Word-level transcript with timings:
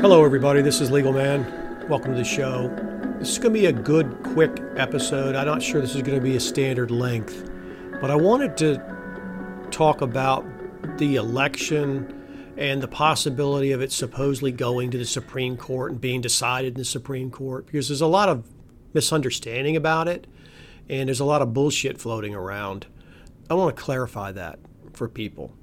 Hello, 0.00 0.24
everybody. 0.24 0.62
This 0.62 0.80
is 0.80 0.92
Legal 0.92 1.12
Man. 1.12 1.88
Welcome 1.88 2.12
to 2.12 2.18
the 2.18 2.24
show. 2.24 2.68
This 3.18 3.30
is 3.30 3.38
going 3.38 3.52
to 3.52 3.58
be 3.58 3.66
a 3.66 3.72
good, 3.72 4.22
quick 4.22 4.62
episode. 4.76 5.34
I'm 5.34 5.46
not 5.46 5.64
sure 5.64 5.80
this 5.80 5.96
is 5.96 6.02
going 6.02 6.16
to 6.16 6.22
be 6.22 6.36
a 6.36 6.40
standard 6.40 6.92
length, 6.92 7.50
but 8.00 8.08
I 8.08 8.14
wanted 8.14 8.56
to 8.58 9.66
talk 9.72 10.00
about 10.00 10.46
the 10.96 11.16
election 11.16 12.54
and 12.56 12.80
the 12.80 12.86
possibility 12.86 13.72
of 13.72 13.82
it 13.82 13.90
supposedly 13.90 14.52
going 14.52 14.92
to 14.92 14.98
the 14.98 15.04
Supreme 15.04 15.56
Court 15.56 15.90
and 15.90 16.00
being 16.00 16.20
decided 16.20 16.74
in 16.74 16.78
the 16.78 16.84
Supreme 16.84 17.32
Court 17.32 17.66
because 17.66 17.88
there's 17.88 18.00
a 18.00 18.06
lot 18.06 18.28
of 18.28 18.48
misunderstanding 18.94 19.74
about 19.74 20.06
it 20.06 20.28
and 20.88 21.08
there's 21.08 21.18
a 21.18 21.24
lot 21.24 21.42
of 21.42 21.52
bullshit 21.52 22.00
floating 22.00 22.32
around. 22.32 22.86
I 23.50 23.54
want 23.54 23.76
to 23.76 23.82
clarify 23.82 24.30
that 24.30 24.60
for 24.92 25.08
people. 25.08 25.56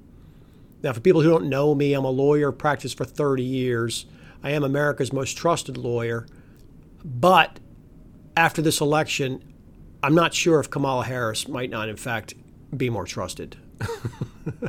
Now, 0.82 0.92
for 0.92 1.00
people 1.00 1.20
who 1.20 1.30
don't 1.30 1.48
know 1.48 1.74
me, 1.74 1.92
I'm 1.92 2.04
a 2.04 2.10
lawyer, 2.10 2.52
practiced 2.52 2.96
for 2.96 3.04
30 3.04 3.42
years. 3.42 4.06
I 4.42 4.50
am 4.50 4.64
America's 4.64 5.12
most 5.12 5.36
trusted 5.36 5.76
lawyer. 5.76 6.26
But 7.04 7.58
after 8.36 8.62
this 8.62 8.80
election, 8.80 9.42
I'm 10.02 10.14
not 10.14 10.32
sure 10.32 10.60
if 10.60 10.70
Kamala 10.70 11.04
Harris 11.04 11.48
might 11.48 11.70
not, 11.70 11.88
in 11.88 11.96
fact, 11.96 12.34
be 12.74 12.88
more 12.88 13.04
trusted. 13.04 13.56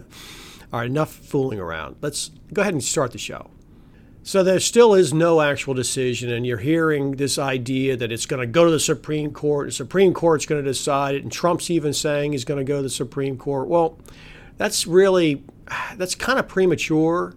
All 0.74 0.80
right, 0.80 0.86
enough 0.86 1.12
fooling 1.12 1.60
around. 1.60 1.98
Let's 2.02 2.32
go 2.54 2.62
ahead 2.62 2.74
and 2.74 2.84
start 2.84 3.12
the 3.12 3.18
show. 3.18 3.50
So 4.24 4.44
there 4.44 4.60
still 4.60 4.94
is 4.94 5.14
no 5.14 5.42
actual 5.42 5.74
decision, 5.74 6.32
and 6.32 6.46
you're 6.46 6.60
hearing 6.60 7.14
this 7.14 7.40
idea 7.40 7.98
that 7.98 8.12
it's 8.12 8.28
going 8.28 8.40
to 8.40 8.46
go 8.46 8.66
to 8.66 8.72
the 8.72 8.80
Supreme 8.80 9.32
Court. 9.32 9.68
The 9.68 9.72
Supreme 9.72 10.14
Court's 10.14 10.46
going 10.46 10.64
to 10.64 10.70
decide 10.70 11.16
it, 11.16 11.24
and 11.24 11.32
Trump's 11.32 11.72
even 11.72 11.92
saying 11.92 12.34
he's 12.34 12.46
going 12.46 12.60
to 12.60 12.64
go 12.64 12.78
to 12.78 12.84
the 12.84 12.90
Supreme 12.90 13.36
Court. 13.36 13.68
Well, 13.68 13.98
that's 14.62 14.86
really 14.86 15.44
that's 15.96 16.14
kind 16.14 16.38
of 16.38 16.48
premature. 16.48 17.34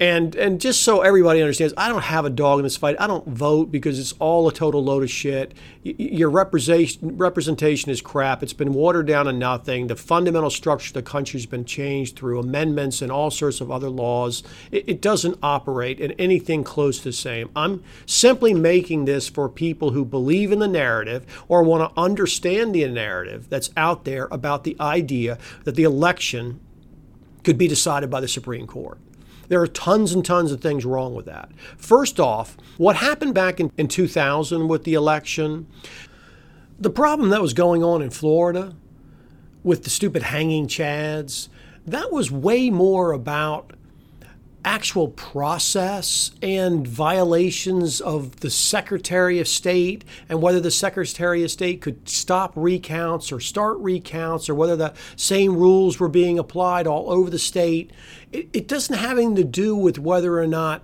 And 0.00 0.34
and 0.34 0.58
just 0.58 0.82
so 0.82 1.02
everybody 1.02 1.42
understands, 1.42 1.74
I 1.76 1.90
don't 1.90 2.00
have 2.00 2.24
a 2.24 2.30
dog 2.30 2.58
in 2.58 2.62
this 2.62 2.78
fight. 2.78 2.96
I 2.98 3.06
don't 3.06 3.28
vote 3.28 3.70
because 3.70 3.98
it's 3.98 4.14
all 4.18 4.48
a 4.48 4.52
total 4.52 4.82
load 4.82 5.02
of 5.02 5.10
shit. 5.10 5.52
Your 5.82 6.30
representation 6.30 7.18
representation 7.18 7.90
is 7.90 8.00
crap. 8.00 8.42
It's 8.42 8.54
been 8.54 8.72
watered 8.72 9.06
down 9.06 9.26
to 9.26 9.32
nothing. 9.32 9.88
The 9.88 9.96
fundamental 9.96 10.48
structure 10.48 10.88
of 10.88 10.94
the 10.94 11.02
country's 11.02 11.44
been 11.44 11.66
changed 11.66 12.16
through 12.16 12.40
amendments 12.40 13.02
and 13.02 13.12
all 13.12 13.30
sorts 13.30 13.60
of 13.60 13.70
other 13.70 13.90
laws. 13.90 14.42
It, 14.70 14.84
it 14.88 15.02
doesn't 15.02 15.38
operate 15.42 16.00
in 16.00 16.12
anything 16.12 16.64
close 16.64 16.96
to 16.98 17.04
the 17.04 17.12
same. 17.12 17.50
I'm 17.54 17.84
simply 18.06 18.54
making 18.54 19.04
this 19.04 19.28
for 19.28 19.50
people 19.50 19.90
who 19.90 20.06
believe 20.06 20.50
in 20.50 20.60
the 20.60 20.68
narrative 20.68 21.26
or 21.46 21.62
want 21.62 21.94
to 21.94 22.00
understand 22.00 22.74
the 22.74 22.88
narrative 22.88 23.50
that's 23.50 23.68
out 23.76 24.06
there 24.06 24.28
about 24.30 24.64
the 24.64 24.78
idea 24.80 25.36
that 25.64 25.74
the 25.74 25.84
election 25.84 26.58
could 27.44 27.58
be 27.58 27.68
decided 27.68 28.08
by 28.08 28.22
the 28.22 28.28
Supreme 28.28 28.66
Court. 28.66 28.96
There 29.50 29.60
are 29.60 29.66
tons 29.66 30.12
and 30.12 30.24
tons 30.24 30.52
of 30.52 30.60
things 30.60 30.84
wrong 30.84 31.12
with 31.16 31.26
that. 31.26 31.50
First 31.76 32.20
off, 32.20 32.56
what 32.78 32.94
happened 32.94 33.34
back 33.34 33.58
in, 33.58 33.72
in 33.76 33.88
2000 33.88 34.68
with 34.68 34.84
the 34.84 34.94
election, 34.94 35.66
the 36.78 36.88
problem 36.88 37.30
that 37.30 37.42
was 37.42 37.52
going 37.52 37.82
on 37.82 38.00
in 38.00 38.10
Florida 38.10 38.76
with 39.64 39.82
the 39.82 39.90
stupid 39.90 40.22
hanging 40.22 40.68
chads, 40.68 41.48
that 41.84 42.12
was 42.12 42.30
way 42.30 42.70
more 42.70 43.10
about 43.10 43.72
actual 44.64 45.08
process 45.08 46.32
and 46.42 46.86
violations 46.86 48.00
of 48.00 48.40
the 48.40 48.50
Secretary 48.50 49.40
of 49.40 49.48
State 49.48 50.04
and 50.28 50.42
whether 50.42 50.60
the 50.60 50.70
Secretary 50.70 51.42
of 51.42 51.50
State 51.50 51.80
could 51.80 52.08
stop 52.08 52.52
recounts 52.54 53.32
or 53.32 53.40
start 53.40 53.78
recounts 53.78 54.48
or 54.48 54.54
whether 54.54 54.76
the 54.76 54.94
same 55.16 55.56
rules 55.56 55.98
were 55.98 56.08
being 56.08 56.38
applied 56.38 56.86
all 56.86 57.10
over 57.10 57.30
the 57.30 57.38
state. 57.38 57.90
It, 58.32 58.48
it 58.52 58.68
doesn't 58.68 58.96
have 58.96 59.18
anything 59.18 59.36
to 59.36 59.44
do 59.44 59.74
with 59.74 59.98
whether 59.98 60.38
or 60.38 60.46
not 60.46 60.82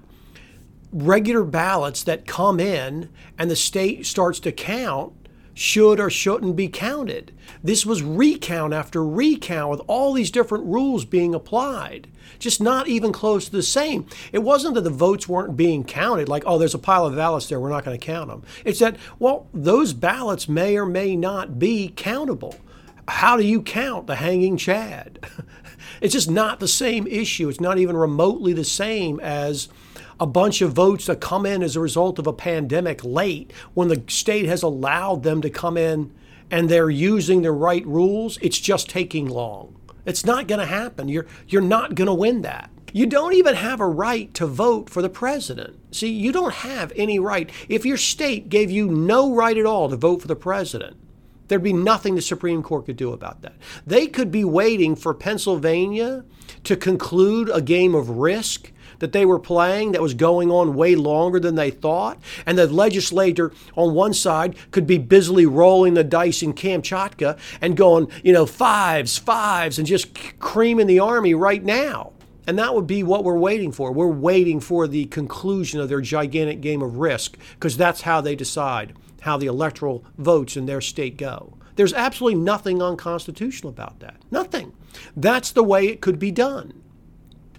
regular 0.93 1.45
ballots 1.45 2.03
that 2.05 2.27
come 2.27 2.59
in 2.59 3.11
and 3.39 3.51
the 3.51 3.57
state 3.57 4.07
starts 4.07 4.41
to 4.41 4.53
count 4.53 5.13
should 5.57 5.99
or 5.99 6.11
shouldn't 6.11 6.55
be 6.55 6.69
counted. 6.69 7.33
This 7.65 7.87
was 7.87 8.03
recount 8.03 8.75
after 8.75 9.03
recount 9.03 9.71
with 9.71 9.81
all 9.87 10.13
these 10.13 10.31
different 10.31 10.67
rules 10.67 11.07
being 11.07 11.35
applied, 11.35 12.09
just 12.39 12.61
not 12.61 12.89
even 12.89 13.11
close 13.11 13.47
to 13.47 13.53
the 13.53 13.63
same. 13.63 14.07
It 14.35 14.41
wasn't 14.41 14.75
that 14.75 14.83
the 14.83 14.91
votes 14.91 15.27
weren't 15.27 15.57
being 15.57 15.83
counted, 15.83 16.29
like, 16.29 16.43
oh, 16.45 16.59
there's 16.59 16.75
a 16.75 16.79
pile 16.79 17.07
of 17.07 17.17
ballots 17.17 17.49
there, 17.49 17.59
we're 17.59 17.71
not 17.71 17.87
going 17.87 17.99
to 17.99 18.07
count 18.07 18.29
them. 18.29 18.43
It's 18.67 18.81
that, 18.81 18.99
well, 19.19 19.49
those 19.55 19.95
ballots 19.95 20.47
may 20.47 20.77
or 20.77 20.85
may 20.85 21.17
not 21.17 21.59
be 21.59 21.89
countable. 21.89 22.55
How 23.09 23.39
do 23.39 23.43
you 23.43 23.63
count 23.63 24.07
the 24.07 24.17
hanging 24.17 24.59
Chad? 24.59 25.27
it's 26.03 26.13
just 26.13 26.31
not 26.31 26.61
the 26.61 26.69
same 26.69 27.07
issue. 27.07 27.49
It's 27.49 27.61
not 27.61 27.79
even 27.79 27.97
remotely 27.97 28.53
the 28.53 28.63
same 28.63 29.21
as 29.21 29.71
a 30.19 30.27
bunch 30.27 30.63
of 30.63 30.73
votes 30.73 31.07
that 31.07 31.21
come 31.21 31.45
in 31.45 31.63
as 31.63 31.77
a 31.77 31.81
result 31.81 32.19
of 32.19 32.27
a 32.27 32.33
pandemic 32.33 33.05
late 33.05 33.53
when 33.75 33.89
the 33.89 34.03
state 34.09 34.47
has 34.47 34.63
allowed 34.63 35.23
them 35.23 35.43
to 35.43 35.51
come 35.51 35.77
in 35.77 36.13
and 36.51 36.69
they're 36.69 36.91
using 36.91 37.43
the 37.43 37.53
right 37.53 37.87
rules, 37.87 38.39
it's 38.41 38.59
just 38.59 38.89
taking 38.89 39.29
long. 39.29 39.77
It's 40.05 40.25
not 40.25 40.47
going 40.47 40.61
to 40.61 40.67
happen. 40.67 41.09
You're, 41.09 41.27
you're 41.49 41.61
not 41.61 41.95
going 41.95 42.07
to 42.07 42.15
win 42.15 42.43
that. 42.43 42.71
You 42.93 43.07
don't 43.07 43.35
even 43.35 43.57
have 43.57 43.81
a 43.81 43.87
right 43.87 44.33
to 44.35 44.47
vote 44.47 44.89
for 44.89 45.03
the 45.03 45.11
president. 45.11 45.79
See, 45.95 46.11
you 46.11 46.33
don't 46.33 46.55
have 46.55 46.93
any 46.97 47.19
right. 47.19 47.51
If 47.69 47.85
your 47.85 47.97
state 47.97 48.49
gave 48.49 48.71
you 48.71 48.87
no 48.87 49.35
right 49.35 49.59
at 49.59 49.67
all 49.67 49.91
to 49.91 49.97
vote 49.97 50.23
for 50.23 50.29
the 50.29 50.37
president, 50.37 50.97
there'd 51.49 51.63
be 51.63 51.73
nothing 51.73 52.15
the 52.15 52.23
Supreme 52.23 52.63
Court 52.63 52.87
could 52.87 52.97
do 52.97 53.13
about 53.13 53.43
that. 53.43 53.55
They 53.87 54.07
could 54.07 54.31
be 54.31 54.45
waiting 54.45 54.97
for 54.97 55.13
Pennsylvania 55.13 56.25
to 56.65 56.77
conclude 56.77 57.51
a 57.51 57.61
game 57.61 57.95
of 57.95 58.09
risk 58.09 58.73
that 58.99 59.13
they 59.13 59.25
were 59.25 59.39
playing 59.39 59.93
that 59.93 60.03
was 60.03 60.15
going 60.15 60.51
on 60.51 60.75
way 60.75 60.95
longer 60.95 61.41
than 61.41 61.55
they 61.55 61.71
thought. 61.71 62.19
And 62.45 62.59
the 62.59 62.67
legislator 62.67 63.53
on 63.75 63.95
one 63.95 64.15
side 64.15 64.57
could 64.71 64.87
be 64.87 64.99
busily 64.99 65.47
rolling 65.47 65.95
the 65.95 66.05
dice 66.05 66.43
in 66.43 66.55
Kamchatka 66.55 67.39
and 67.61 67.77
going, 67.77 68.09
you 68.23 68.33
know, 68.33 68.47
fives, 68.47 69.19
fives, 69.19 69.79
and 69.79 69.87
just 69.87 70.39
creaming 70.39 70.87
the 70.87 71.01
army 71.01 71.35
right 71.35 71.63
now. 71.63 72.13
And 72.47 72.59
that 72.59 72.75
would 72.75 72.87
be 72.87 73.03
what 73.03 73.25
we're 73.25 73.39
waiting 73.39 73.73
for. 73.73 73.91
We're 73.91 74.07
waiting 74.07 74.61
for 74.61 74.87
the 74.87 75.07
conclusion 75.07 75.81
of 75.81 75.89
their 75.89 76.01
gigantic 76.01 76.61
game 76.61 76.81
of 76.81 76.99
risk 76.99 77.37
because 77.55 77.77
that's 77.77 78.03
how 78.03 78.21
they 78.21 78.37
decide 78.37 78.95
how 79.23 79.37
the 79.37 79.47
electoral 79.47 80.05
votes 80.17 80.57
in 80.57 80.67
their 80.67 80.81
state 80.81 81.17
go. 81.17 81.55
There's 81.75 81.93
absolutely 81.93 82.41
nothing 82.41 82.81
unconstitutional 82.81 83.71
about 83.71 83.99
that. 84.01 84.17
Nothing. 84.31 84.73
That's 85.17 85.51
the 85.51 85.65
way 85.65 85.89
it 85.89 86.01
could 86.01 86.19
be 86.19 86.31
done. 86.31 86.83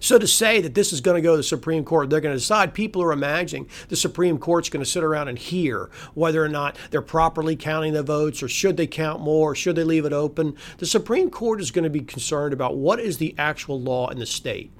So 0.00 0.18
to 0.18 0.26
say 0.26 0.60
that 0.60 0.74
this 0.74 0.92
is 0.92 1.00
going 1.00 1.16
to 1.16 1.20
go 1.20 1.32
to 1.32 1.38
the 1.38 1.42
Supreme 1.42 1.84
Court, 1.84 2.10
they're 2.10 2.20
going 2.20 2.34
to 2.34 2.40
decide, 2.40 2.74
people 2.74 3.02
are 3.02 3.12
imagining 3.12 3.68
the 3.88 3.96
Supreme 3.96 4.38
Court's 4.38 4.68
going 4.68 4.84
to 4.84 4.90
sit 4.90 5.04
around 5.04 5.28
and 5.28 5.38
hear 5.38 5.90
whether 6.14 6.42
or 6.42 6.48
not 6.48 6.76
they're 6.90 7.02
properly 7.02 7.56
counting 7.56 7.92
the 7.92 8.02
votes 8.02 8.42
or 8.42 8.48
should 8.48 8.76
they 8.76 8.86
count 8.86 9.20
more 9.20 9.52
or 9.52 9.54
should 9.54 9.76
they 9.76 9.84
leave 9.84 10.04
it 10.04 10.12
open. 10.12 10.56
The 10.78 10.86
Supreme 10.86 11.30
Court 11.30 11.60
is 11.60 11.70
going 11.70 11.84
to 11.84 11.90
be 11.90 12.00
concerned 12.00 12.52
about 12.52 12.76
what 12.76 13.00
is 13.00 13.18
the 13.18 13.34
actual 13.38 13.80
law 13.80 14.08
in 14.08 14.18
the 14.18 14.26
state. 14.26 14.72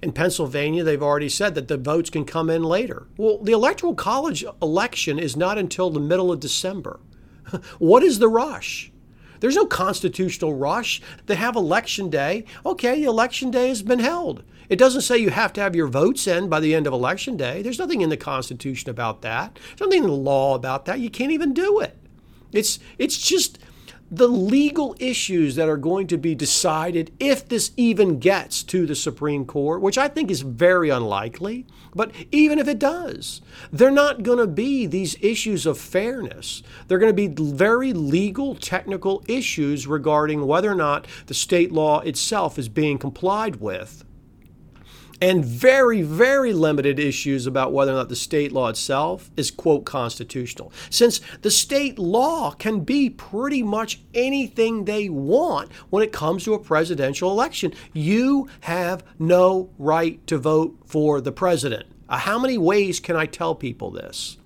In 0.00 0.12
Pennsylvania, 0.12 0.84
they've 0.84 1.02
already 1.02 1.28
said 1.28 1.54
that 1.56 1.66
the 1.66 1.76
votes 1.76 2.10
can 2.10 2.24
come 2.24 2.50
in 2.50 2.62
later. 2.62 3.08
Well, 3.16 3.38
the 3.38 3.52
Electoral 3.52 3.94
College 3.94 4.44
election 4.62 5.18
is 5.18 5.36
not 5.36 5.58
until 5.58 5.90
the 5.90 5.98
middle 5.98 6.30
of 6.30 6.38
December. 6.38 7.00
what 7.78 8.04
is 8.04 8.18
the 8.18 8.28
rush? 8.28 8.92
There's 9.40 9.56
no 9.56 9.66
constitutional 9.66 10.54
rush. 10.54 11.00
They 11.26 11.36
have 11.36 11.56
election 11.56 12.10
day. 12.10 12.44
Okay, 12.64 13.02
election 13.02 13.50
day 13.50 13.68
has 13.68 13.82
been 13.82 14.00
held. 14.00 14.42
It 14.68 14.78
doesn't 14.78 15.02
say 15.02 15.18
you 15.18 15.30
have 15.30 15.52
to 15.54 15.60
have 15.60 15.74
your 15.74 15.86
votes 15.86 16.26
in 16.26 16.48
by 16.48 16.60
the 16.60 16.74
end 16.74 16.86
of 16.86 16.92
election 16.92 17.36
day. 17.36 17.62
There's 17.62 17.78
nothing 17.78 18.02
in 18.02 18.10
the 18.10 18.16
Constitution 18.16 18.90
about 18.90 19.22
that. 19.22 19.58
There's 19.70 19.88
nothing 19.88 20.04
in 20.04 20.10
the 20.10 20.16
law 20.16 20.54
about 20.54 20.84
that. 20.84 21.00
You 21.00 21.10
can't 21.10 21.32
even 21.32 21.54
do 21.54 21.80
it. 21.80 21.96
It's 22.52 22.78
it's 22.98 23.18
just 23.18 23.58
the 24.10 24.28
legal 24.28 24.96
issues 24.98 25.54
that 25.56 25.68
are 25.68 25.76
going 25.76 26.06
to 26.06 26.16
be 26.16 26.34
decided 26.34 27.12
if 27.20 27.46
this 27.46 27.72
even 27.76 28.18
gets 28.18 28.62
to 28.62 28.86
the 28.86 28.94
Supreme 28.94 29.44
Court, 29.44 29.82
which 29.82 29.98
I 29.98 30.08
think 30.08 30.30
is 30.30 30.40
very 30.40 30.88
unlikely. 30.88 31.66
But 31.94 32.12
even 32.32 32.58
if 32.58 32.68
it 32.68 32.78
does, 32.78 33.42
they're 33.70 33.90
not 33.90 34.22
going 34.22 34.38
to 34.38 34.46
be 34.46 34.86
these 34.86 35.16
issues 35.20 35.66
of 35.66 35.78
fairness. 35.78 36.62
They're 36.86 36.98
going 36.98 37.14
to 37.14 37.28
be 37.28 37.44
very 37.52 37.92
legal, 37.92 38.54
technical 38.54 39.22
issues 39.28 39.86
regarding 39.86 40.46
whether 40.46 40.70
or 40.70 40.74
not 40.74 41.06
the 41.26 41.34
state 41.34 41.70
law 41.70 42.00
itself 42.00 42.58
is 42.58 42.68
being 42.68 42.96
complied 42.98 43.56
with 43.56 44.04
and 45.20 45.44
very, 45.44 46.02
very 46.02 46.52
limited 46.52 46.98
issues 46.98 47.46
about 47.46 47.72
whether 47.72 47.92
or 47.92 47.96
not 47.96 48.08
the 48.08 48.16
state 48.16 48.52
law 48.52 48.68
itself 48.68 49.30
is, 49.36 49.50
quote, 49.50 49.84
constitutional. 49.84 50.72
Since 50.90 51.20
the 51.42 51.50
state 51.50 51.98
law 51.98 52.52
can 52.52 52.80
be 52.80 53.10
pretty 53.10 53.62
much 53.62 54.00
anything 54.14 54.84
they 54.84 55.08
want 55.08 55.72
when 55.90 56.02
it 56.02 56.12
comes 56.12 56.44
to 56.44 56.54
a 56.54 56.58
presidential 56.58 57.30
election. 57.30 57.72
You 57.92 58.48
have 58.60 59.04
no 59.18 59.70
right 59.78 60.24
to 60.26 60.38
vote 60.38 60.76
for 60.84 61.20
the 61.20 61.32
president. 61.32 61.86
Uh, 62.08 62.18
how 62.18 62.38
many 62.38 62.56
ways 62.56 63.00
can 63.00 63.16
I 63.16 63.26
tell 63.26 63.54
people 63.54 63.90
this? 63.90 64.38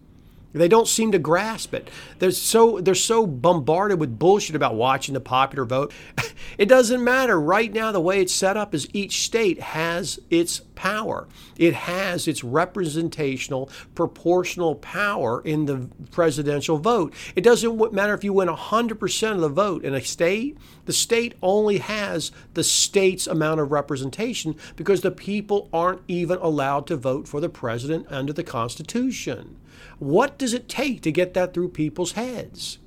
They 0.52 0.68
don't 0.68 0.88
seem 0.88 1.12
to 1.12 1.18
grasp 1.18 1.72
it. 1.72 1.90
They're 2.18 2.30
so 2.30 2.80
they're 2.80 2.94
so 2.94 3.26
bombarded 3.26 3.98
with 3.98 4.18
bullshit 4.18 4.54
about 4.54 4.74
watching 4.74 5.14
the 5.14 5.20
popular 5.20 5.64
vote. 5.64 5.92
It 6.58 6.68
doesn't 6.68 7.02
matter. 7.02 7.40
Right 7.40 7.72
now, 7.72 7.92
the 7.92 8.00
way 8.00 8.20
it's 8.20 8.32
set 8.32 8.56
up 8.56 8.74
is 8.74 8.88
each 8.92 9.22
state 9.22 9.60
has 9.60 10.20
its 10.28 10.60
power. 10.74 11.26
It 11.56 11.72
has 11.72 12.28
its 12.28 12.44
representational, 12.44 13.70
proportional 13.94 14.74
power 14.74 15.40
in 15.42 15.64
the 15.64 15.88
presidential 16.10 16.78
vote. 16.78 17.14
It 17.36 17.42
doesn't 17.42 17.92
matter 17.92 18.12
if 18.12 18.24
you 18.24 18.32
win 18.32 18.48
100% 18.48 19.32
of 19.32 19.40
the 19.40 19.48
vote 19.48 19.84
in 19.84 19.94
a 19.94 20.02
state, 20.02 20.58
the 20.84 20.92
state 20.92 21.34
only 21.42 21.78
has 21.78 22.32
the 22.54 22.64
state's 22.64 23.26
amount 23.26 23.60
of 23.60 23.72
representation 23.72 24.56
because 24.76 25.00
the 25.00 25.10
people 25.10 25.68
aren't 25.72 26.02
even 26.08 26.38
allowed 26.38 26.86
to 26.88 26.96
vote 26.96 27.28
for 27.28 27.40
the 27.40 27.48
president 27.48 28.06
under 28.10 28.32
the 28.32 28.44
Constitution. 28.44 29.56
What 29.98 30.38
does 30.38 30.54
it 30.54 30.68
take 30.68 31.02
to 31.02 31.12
get 31.12 31.34
that 31.34 31.54
through 31.54 31.70
people's 31.70 32.12
heads? 32.12 32.78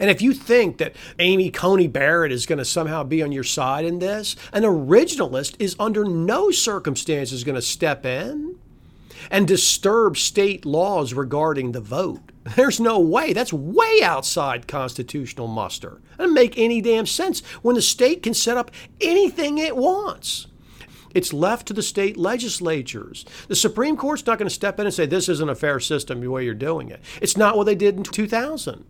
And 0.00 0.10
if 0.10 0.22
you 0.22 0.32
think 0.32 0.78
that 0.78 0.96
Amy 1.18 1.50
Coney 1.50 1.86
Barrett 1.86 2.32
is 2.32 2.46
going 2.46 2.58
to 2.58 2.64
somehow 2.64 3.04
be 3.04 3.22
on 3.22 3.32
your 3.32 3.44
side 3.44 3.84
in 3.84 3.98
this, 3.98 4.36
an 4.52 4.62
originalist 4.62 5.54
is 5.58 5.76
under 5.78 6.04
no 6.04 6.50
circumstances 6.50 7.44
going 7.44 7.56
to 7.56 7.62
step 7.62 8.06
in 8.06 8.58
and 9.30 9.46
disturb 9.46 10.16
state 10.16 10.64
laws 10.64 11.14
regarding 11.14 11.72
the 11.72 11.80
vote. 11.80 12.32
There's 12.56 12.80
no 12.80 12.98
way. 12.98 13.32
That's 13.32 13.52
way 13.52 14.00
outside 14.02 14.66
constitutional 14.66 15.46
muster. 15.46 16.00
It 16.14 16.18
doesn't 16.18 16.34
make 16.34 16.58
any 16.58 16.80
damn 16.80 17.06
sense 17.06 17.40
when 17.62 17.76
the 17.76 17.82
state 17.82 18.22
can 18.22 18.34
set 18.34 18.56
up 18.56 18.70
anything 19.00 19.58
it 19.58 19.76
wants. 19.76 20.48
It's 21.14 21.32
left 21.32 21.66
to 21.68 21.72
the 21.72 21.82
state 21.82 22.16
legislatures. 22.16 23.24
The 23.48 23.56
Supreme 23.56 23.96
Court's 23.96 24.26
not 24.26 24.38
going 24.38 24.48
to 24.48 24.54
step 24.54 24.78
in 24.80 24.86
and 24.86 24.94
say, 24.94 25.06
this 25.06 25.28
isn't 25.28 25.48
a 25.48 25.54
fair 25.54 25.80
system 25.80 26.20
the 26.20 26.30
way 26.30 26.44
you're 26.44 26.54
doing 26.54 26.90
it. 26.90 27.00
It's 27.20 27.36
not 27.36 27.56
what 27.56 27.64
they 27.64 27.74
did 27.74 27.96
in 27.96 28.02
2000. 28.02 28.84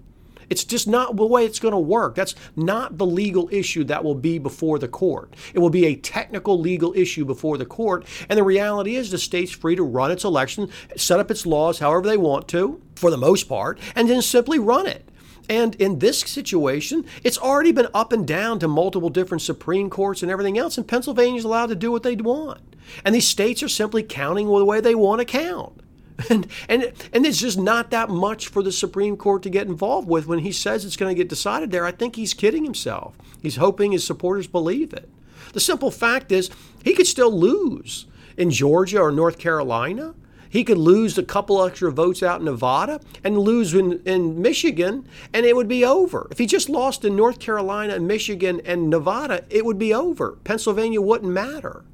It's 0.50 0.64
just 0.64 0.86
not 0.86 1.16
the 1.16 1.24
way 1.24 1.46
it's 1.46 1.58
going 1.58 1.72
to 1.72 1.78
work. 1.78 2.14
That's 2.14 2.34
not 2.56 2.98
the 2.98 3.06
legal 3.06 3.48
issue 3.50 3.84
that 3.84 4.04
will 4.04 4.14
be 4.14 4.38
before 4.38 4.78
the 4.78 4.88
court. 4.88 5.34
It 5.54 5.60
will 5.60 5.70
be 5.70 5.86
a 5.86 5.96
technical 5.96 6.60
legal 6.60 6.92
issue 6.94 7.24
before 7.24 7.56
the 7.56 7.64
court. 7.64 8.06
And 8.28 8.38
the 8.38 8.44
reality 8.44 8.96
is 8.96 9.10
the 9.10 9.16
state's 9.16 9.52
free 9.52 9.76
to 9.76 9.82
run 9.82 10.10
its 10.10 10.24
election, 10.24 10.68
set 10.94 11.20
up 11.20 11.30
its 11.30 11.46
laws 11.46 11.78
however 11.78 12.06
they 12.06 12.18
want 12.18 12.48
to, 12.48 12.82
for 12.96 13.10
the 13.10 13.16
most 13.16 13.48
part, 13.48 13.78
and 13.94 14.10
then 14.10 14.20
simply 14.20 14.58
run 14.58 14.86
it. 14.86 15.08
And 15.48 15.74
in 15.76 15.98
this 15.98 16.20
situation, 16.20 17.04
it's 17.22 17.38
already 17.38 17.72
been 17.72 17.88
up 17.94 18.12
and 18.12 18.26
down 18.26 18.58
to 18.60 18.68
multiple 18.68 19.10
different 19.10 19.42
Supreme 19.42 19.90
Courts 19.90 20.22
and 20.22 20.30
everything 20.30 20.58
else, 20.58 20.78
and 20.78 20.86
Pennsylvania's 20.86 21.44
allowed 21.44 21.66
to 21.66 21.74
do 21.74 21.90
what 21.90 22.02
they 22.02 22.14
want. 22.16 22.60
And 23.04 23.14
these 23.14 23.28
states 23.28 23.62
are 23.62 23.68
simply 23.68 24.02
counting 24.02 24.46
the 24.46 24.64
way 24.64 24.80
they 24.80 24.94
want 24.94 25.20
to 25.20 25.24
count. 25.24 25.78
And, 26.30 26.46
and, 26.68 26.92
and 27.12 27.26
it's 27.26 27.40
just 27.40 27.58
not 27.58 27.90
that 27.90 28.08
much 28.08 28.46
for 28.46 28.62
the 28.62 28.70
Supreme 28.70 29.16
Court 29.16 29.42
to 29.42 29.50
get 29.50 29.66
involved 29.66 30.06
with 30.06 30.26
when 30.26 30.40
he 30.40 30.52
says 30.52 30.84
it's 30.84 30.96
going 30.96 31.12
to 31.12 31.18
get 31.18 31.28
decided 31.28 31.72
there. 31.72 31.84
I 31.84 31.90
think 31.90 32.14
he's 32.14 32.32
kidding 32.32 32.64
himself. 32.64 33.16
He's 33.40 33.56
hoping 33.56 33.90
his 33.90 34.06
supporters 34.06 34.46
believe 34.46 34.92
it. 34.92 35.08
The 35.52 35.58
simple 35.58 35.90
fact 35.90 36.30
is, 36.30 36.48
he 36.84 36.94
could 36.94 37.08
still 37.08 37.32
lose 37.32 38.06
in 38.36 38.50
Georgia 38.50 39.00
or 39.00 39.10
North 39.10 39.38
Carolina. 39.38 40.14
He 40.52 40.64
could 40.64 40.76
lose 40.76 41.16
a 41.16 41.22
couple 41.22 41.64
extra 41.64 41.90
votes 41.90 42.22
out 42.22 42.40
in 42.40 42.44
Nevada 42.44 43.00
and 43.24 43.38
lose 43.38 43.72
in, 43.72 44.02
in 44.04 44.42
Michigan, 44.42 45.08
and 45.32 45.46
it 45.46 45.56
would 45.56 45.66
be 45.66 45.82
over. 45.82 46.28
If 46.30 46.36
he 46.36 46.44
just 46.44 46.68
lost 46.68 47.06
in 47.06 47.16
North 47.16 47.40
Carolina 47.40 47.94
and 47.94 48.06
Michigan 48.06 48.60
and 48.66 48.90
Nevada, 48.90 49.46
it 49.48 49.64
would 49.64 49.78
be 49.78 49.94
over. 49.94 50.38
Pennsylvania 50.44 51.00
wouldn't 51.00 51.32
matter. 51.32 51.86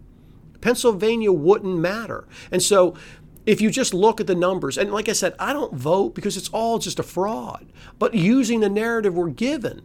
Pennsylvania 0.61 1.31
wouldn't 1.31 1.79
matter. 1.79 2.27
And 2.51 2.61
so 2.61 2.97
if 3.47 3.61
you 3.61 3.71
just 3.71 3.95
look 3.95 4.21
at 4.21 4.27
the 4.27 4.35
numbers, 4.35 4.77
and 4.77 4.93
like 4.93 5.09
I 5.09 5.13
said, 5.13 5.37
I 5.39 5.53
don't 5.53 5.75
vote 5.75 6.17
because 6.17 6.37
it's 6.37 6.49
all 6.49 6.81
just 6.81 6.99
a 6.99 7.05
fraud, 7.05 7.65
but 8.01 8.13
using 8.13 8.59
the 8.59 8.69
narrative 8.69 9.15
we're 9.15 9.29
given, 9.29 9.83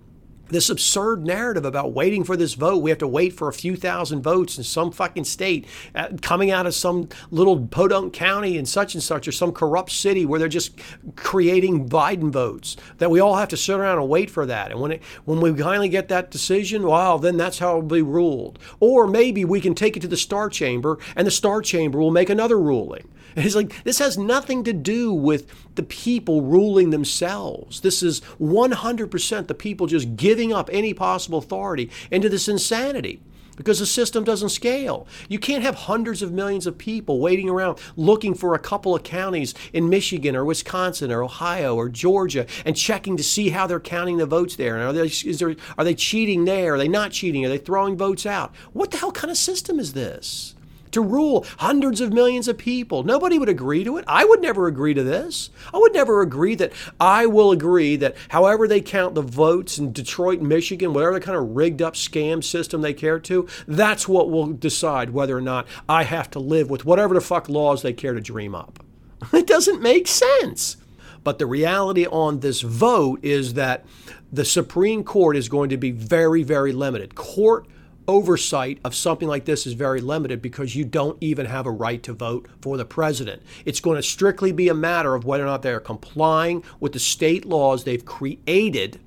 this 0.53 0.69
absurd 0.69 1.25
narrative 1.25 1.65
about 1.65 1.93
waiting 1.93 2.23
for 2.23 2.37
this 2.37 2.53
vote. 2.53 2.77
We 2.77 2.91
have 2.91 2.99
to 2.99 3.07
wait 3.07 3.33
for 3.33 3.47
a 3.47 3.53
few 3.53 3.75
thousand 3.75 4.21
votes 4.21 4.57
in 4.57 4.63
some 4.63 4.91
fucking 4.91 5.25
state 5.25 5.65
uh, 5.95 6.09
coming 6.21 6.51
out 6.51 6.65
of 6.65 6.75
some 6.75 7.09
little 7.31 7.67
podunk 7.67 8.13
county 8.13 8.57
in 8.57 8.65
such 8.65 8.93
and 8.93 9.03
such 9.03 9.27
or 9.27 9.31
some 9.31 9.51
corrupt 9.51 9.91
city 9.91 10.25
where 10.25 10.39
they're 10.39 10.47
just 10.47 10.79
creating 11.15 11.89
Biden 11.89 12.31
votes. 12.31 12.77
That 12.99 13.11
we 13.11 13.19
all 13.19 13.35
have 13.35 13.49
to 13.49 13.57
sit 13.57 13.77
around 13.77 13.97
and 13.99 14.07
wait 14.07 14.29
for 14.29 14.45
that. 14.45 14.71
And 14.71 14.79
when 14.79 14.93
it, 14.93 15.03
when 15.25 15.41
we 15.41 15.53
finally 15.59 15.89
get 15.89 16.07
that 16.09 16.31
decision, 16.31 16.83
wow, 16.83 17.17
then 17.17 17.37
that's 17.37 17.59
how 17.59 17.77
it'll 17.77 17.81
be 17.81 18.01
ruled. 18.01 18.59
Or 18.79 19.07
maybe 19.07 19.43
we 19.43 19.59
can 19.59 19.75
take 19.75 19.97
it 19.97 20.01
to 20.01 20.07
the 20.07 20.17
Star 20.17 20.49
Chamber 20.49 20.99
and 21.15 21.25
the 21.25 21.31
Star 21.31 21.61
Chamber 21.61 21.99
will 21.99 22.11
make 22.11 22.29
another 22.29 22.59
ruling. 22.59 23.09
And 23.35 23.45
it's 23.45 23.55
like 23.55 23.83
this 23.83 23.99
has 23.99 24.17
nothing 24.17 24.63
to 24.65 24.73
do 24.73 25.13
with 25.13 25.47
the 25.75 25.83
people 25.83 26.41
ruling 26.41 26.91
themselves. 26.91 27.81
This 27.81 28.03
is 28.03 28.21
100% 28.39 29.47
the 29.47 29.53
people 29.53 29.87
just 29.87 30.15
giving 30.15 30.42
giving 30.43 30.53
up 30.53 30.69
any 30.73 30.93
possible 30.93 31.39
authority 31.39 31.89
into 32.11 32.27
this 32.27 32.49
insanity 32.49 33.21
because 33.55 33.79
the 33.79 33.85
system 33.85 34.25
doesn't 34.25 34.49
scale. 34.49 35.07
You 35.29 35.39
can't 35.39 35.63
have 35.63 35.75
hundreds 35.75 36.21
of 36.21 36.33
millions 36.33 36.67
of 36.67 36.77
people 36.77 37.19
waiting 37.19 37.47
around 37.47 37.77
looking 37.95 38.33
for 38.33 38.53
a 38.53 38.59
couple 38.59 38.93
of 38.93 39.03
counties 39.03 39.53
in 39.71 39.87
Michigan 39.87 40.35
or 40.35 40.43
Wisconsin 40.43 41.13
or 41.13 41.23
Ohio 41.23 41.75
or 41.75 41.87
Georgia 41.87 42.45
and 42.65 42.75
checking 42.75 43.15
to 43.15 43.23
see 43.23 43.51
how 43.51 43.67
they're 43.67 43.79
counting 43.79 44.17
the 44.17 44.25
votes 44.25 44.57
there. 44.57 44.75
And 44.75 44.83
are 44.83 44.91
they, 44.91 45.07
there, 45.07 45.55
are 45.77 45.85
they 45.85 45.95
cheating 45.95 46.43
there? 46.43 46.73
Are 46.73 46.77
they 46.77 46.89
not 46.89 47.11
cheating? 47.11 47.45
Are 47.45 47.49
they 47.49 47.57
throwing 47.57 47.95
votes 47.95 48.25
out? 48.25 48.53
What 48.73 48.91
the 48.91 48.97
hell 48.97 49.13
kind 49.13 49.31
of 49.31 49.37
system 49.37 49.79
is 49.79 49.93
this? 49.93 50.55
To 50.93 51.01
rule 51.01 51.45
hundreds 51.57 52.01
of 52.01 52.13
millions 52.13 52.47
of 52.47 52.57
people. 52.57 53.03
Nobody 53.03 53.37
would 53.37 53.49
agree 53.49 53.83
to 53.83 53.97
it. 53.97 54.05
I 54.07 54.25
would 54.25 54.41
never 54.41 54.67
agree 54.67 54.93
to 54.93 55.03
this. 55.03 55.49
I 55.73 55.77
would 55.77 55.93
never 55.93 56.21
agree 56.21 56.55
that 56.55 56.71
I 56.99 57.25
will 57.25 57.51
agree 57.51 57.95
that 57.97 58.15
however 58.29 58.67
they 58.67 58.81
count 58.81 59.15
the 59.15 59.21
votes 59.21 59.77
in 59.77 59.91
Detroit, 59.91 60.41
Michigan, 60.41 60.93
whatever 60.93 61.19
kind 61.19 61.37
of 61.37 61.55
rigged 61.55 61.81
up 61.81 61.93
scam 61.95 62.43
system 62.43 62.81
they 62.81 62.93
care 62.93 63.19
to, 63.19 63.47
that's 63.67 64.07
what 64.07 64.29
will 64.29 64.47
decide 64.47 65.11
whether 65.11 65.37
or 65.37 65.41
not 65.41 65.67
I 65.87 66.03
have 66.03 66.29
to 66.31 66.39
live 66.39 66.69
with 66.69 66.85
whatever 66.85 67.13
the 67.13 67.21
fuck 67.21 67.49
laws 67.49 67.81
they 67.81 67.93
care 67.93 68.13
to 68.13 68.21
dream 68.21 68.55
up. 68.55 68.83
It 69.33 69.47
doesn't 69.47 69.81
make 69.81 70.07
sense. 70.07 70.77
But 71.23 71.39
the 71.39 71.45
reality 71.45 72.05
on 72.05 72.41
this 72.41 72.61
vote 72.61 73.23
is 73.23 73.53
that 73.53 73.85
the 74.31 74.43
Supreme 74.43 75.03
Court 75.03 75.37
is 75.37 75.47
going 75.47 75.69
to 75.69 75.77
be 75.77 75.91
very, 75.91 76.43
very 76.43 76.73
limited. 76.73 77.15
Court 77.15 77.65
oversight 78.07 78.79
of 78.83 78.95
something 78.95 79.27
like 79.27 79.45
this 79.45 79.65
is 79.65 79.73
very 79.73 80.01
limited 80.01 80.41
because 80.41 80.75
you 80.75 80.85
don't 80.85 81.17
even 81.21 81.45
have 81.45 81.65
a 81.65 81.71
right 81.71 82.01
to 82.03 82.13
vote 82.13 82.47
for 82.61 82.77
the 82.77 82.85
president. 82.85 83.41
It's 83.65 83.79
going 83.79 83.97
to 83.97 84.03
strictly 84.03 84.51
be 84.51 84.69
a 84.69 84.73
matter 84.73 85.15
of 85.15 85.25
whether 85.25 85.43
or 85.43 85.47
not 85.47 85.61
they 85.61 85.73
are 85.73 85.79
complying 85.79 86.63
with 86.79 86.93
the 86.93 86.99
state 86.99 87.45
laws 87.45 87.83
they've 87.83 88.05
created 88.05 88.99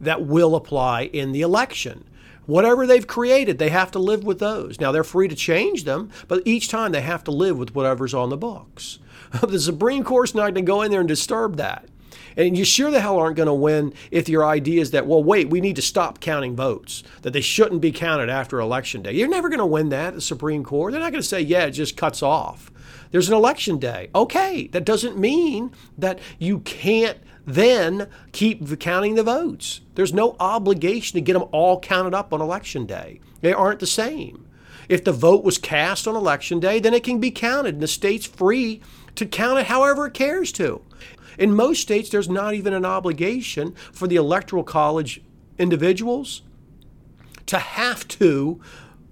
that 0.00 0.26
will 0.26 0.54
apply 0.54 1.04
in 1.04 1.32
the 1.32 1.42
election. 1.42 2.04
Whatever 2.46 2.86
they've 2.86 3.06
created, 3.06 3.58
they 3.58 3.70
have 3.70 3.90
to 3.92 3.98
live 3.98 4.22
with 4.22 4.38
those. 4.38 4.78
Now, 4.78 4.92
they're 4.92 5.02
free 5.02 5.28
to 5.28 5.34
change 5.34 5.84
them, 5.84 6.10
but 6.28 6.42
each 6.44 6.68
time 6.68 6.92
they 6.92 7.00
have 7.00 7.24
to 7.24 7.30
live 7.30 7.58
with 7.58 7.74
whatever's 7.74 8.12
on 8.12 8.28
the 8.28 8.36
books. 8.36 8.98
the 9.42 9.58
Supreme 9.58 10.04
Court's 10.04 10.34
not 10.34 10.42
going 10.42 10.54
to 10.56 10.62
go 10.62 10.82
in 10.82 10.90
there 10.90 11.00
and 11.00 11.08
disturb 11.08 11.56
that. 11.56 11.88
And 12.36 12.56
you 12.56 12.64
sure 12.64 12.90
the 12.90 13.00
hell 13.00 13.18
aren't 13.18 13.36
going 13.36 13.46
to 13.46 13.54
win 13.54 13.92
if 14.10 14.28
your 14.28 14.44
idea 14.44 14.80
is 14.80 14.90
that, 14.90 15.06
well, 15.06 15.22
wait, 15.22 15.50
we 15.50 15.60
need 15.60 15.76
to 15.76 15.82
stop 15.82 16.20
counting 16.20 16.56
votes, 16.56 17.02
that 17.22 17.32
they 17.32 17.40
shouldn't 17.40 17.80
be 17.80 17.92
counted 17.92 18.28
after 18.28 18.58
election 18.58 19.02
day. 19.02 19.12
You're 19.12 19.28
never 19.28 19.48
going 19.48 19.58
to 19.58 19.66
win 19.66 19.90
that 19.90 20.14
the 20.14 20.20
Supreme 20.20 20.64
Court. 20.64 20.92
They're 20.92 21.00
not 21.00 21.12
going 21.12 21.22
to 21.22 21.28
say, 21.28 21.40
yeah, 21.40 21.66
it 21.66 21.72
just 21.72 21.96
cuts 21.96 22.22
off. 22.22 22.70
There's 23.10 23.28
an 23.28 23.34
election 23.34 23.78
day. 23.78 24.10
Okay, 24.14 24.66
that 24.68 24.84
doesn't 24.84 25.16
mean 25.16 25.70
that 25.96 26.18
you 26.38 26.58
can't 26.60 27.18
then 27.46 28.08
keep 28.32 28.80
counting 28.80 29.14
the 29.14 29.22
votes. 29.22 29.82
There's 29.94 30.12
no 30.12 30.34
obligation 30.40 31.14
to 31.14 31.20
get 31.20 31.34
them 31.34 31.48
all 31.52 31.78
counted 31.78 32.14
up 32.14 32.32
on 32.32 32.40
election 32.40 32.86
day. 32.86 33.20
They 33.40 33.52
aren't 33.52 33.80
the 33.80 33.86
same. 33.86 34.46
If 34.88 35.04
the 35.04 35.12
vote 35.12 35.44
was 35.44 35.58
cast 35.58 36.08
on 36.08 36.16
election 36.16 36.60
day, 36.60 36.80
then 36.80 36.92
it 36.92 37.04
can 37.04 37.20
be 37.20 37.30
counted, 37.30 37.74
and 37.74 37.82
the 37.82 37.88
state's 37.88 38.26
free 38.26 38.80
to 39.16 39.26
count 39.26 39.58
it 39.58 39.66
however 39.66 40.06
it 40.06 40.14
cares 40.14 40.52
to. 40.52 40.82
In 41.38 41.54
most 41.54 41.82
states, 41.82 42.10
there's 42.10 42.28
not 42.28 42.54
even 42.54 42.72
an 42.72 42.84
obligation 42.84 43.74
for 43.92 44.06
the 44.06 44.16
Electoral 44.16 44.62
College 44.62 45.20
individuals 45.58 46.42
to 47.46 47.58
have 47.58 48.06
to 48.08 48.60